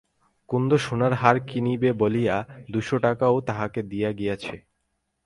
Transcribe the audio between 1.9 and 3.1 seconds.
বলিয়া দুশো